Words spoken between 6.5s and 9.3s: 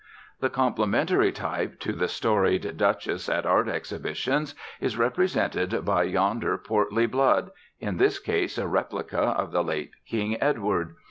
portly blood, in this case a replica